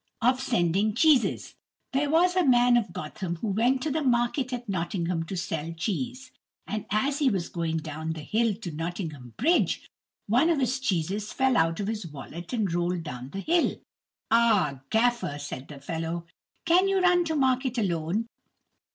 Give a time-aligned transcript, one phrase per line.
[0.19, 1.53] Of Sending Cheeses
[1.93, 5.73] There was a man of Gotham who went to the market at Nottingham to sell
[5.73, 6.31] cheese,
[6.65, 9.87] and as he was going down the hill to Nottingham bridge,
[10.25, 13.75] one of his cheeses fell out of his wallet and rolled down the hill.
[14.31, 16.25] "Ah, gaffer," said the fellow,
[16.65, 18.25] "can you run to market alone?